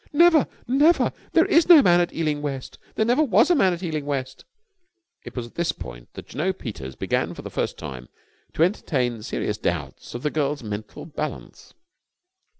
"Never! 0.11 0.47
Never! 0.67 1.13
There 1.33 1.45
is 1.45 1.69
no 1.69 1.83
man 1.83 1.99
at 2.01 2.11
Ealing 2.11 2.41
West! 2.41 2.79
There 2.95 3.05
never 3.05 3.21
was 3.21 3.51
a 3.51 3.55
man 3.55 3.71
at 3.71 3.83
Ealing 3.83 4.07
West!" 4.07 4.45
It 5.23 5.35
was 5.35 5.45
at 5.45 5.53
this 5.53 5.71
point 5.71 6.11
that 6.15 6.27
Jno. 6.27 6.57
Peters 6.57 6.95
began 6.95 7.35
for 7.35 7.43
the 7.43 7.51
first 7.51 7.77
time 7.77 8.09
to 8.53 8.63
entertain 8.63 9.21
serious 9.21 9.59
doubts 9.59 10.15
of 10.15 10.23
the 10.23 10.31
girl's 10.31 10.63
mental 10.63 11.05
balance. 11.05 11.75